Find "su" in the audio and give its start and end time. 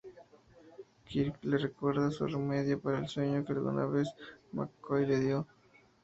2.09-2.25